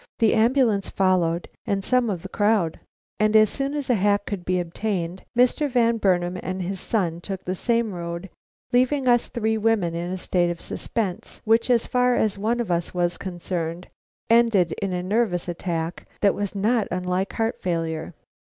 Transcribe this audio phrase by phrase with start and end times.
[0.17, 2.79] The ambulance followed and some of the crowd,
[3.19, 5.69] and as soon as a hack could be obtained, Mr.
[5.69, 8.31] Van Burnam and his son took the same road,
[8.73, 12.71] leaving us three women in a state of suspense, which as far as one of
[12.71, 13.89] us was concerned,
[14.27, 18.15] ended in a nervous attack that was not unlike heart failure.